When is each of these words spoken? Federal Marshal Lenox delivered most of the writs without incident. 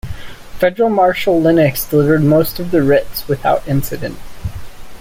Federal 0.57 0.89
Marshal 0.89 1.39
Lenox 1.39 1.85
delivered 1.85 2.23
most 2.23 2.59
of 2.59 2.71
the 2.71 2.81
writs 2.81 3.27
without 3.27 3.67
incident. 3.67 4.17